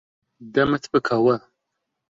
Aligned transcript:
دەمت 0.53 0.83
بکەوە. 0.91 1.35